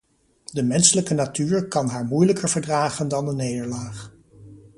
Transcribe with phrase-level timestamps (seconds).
[0.53, 4.13] De menselijke natuur kan haar moeilijker verdragen dan een nederlaag.